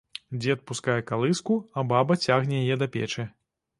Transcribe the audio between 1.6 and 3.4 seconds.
а баба цягне яе да печы.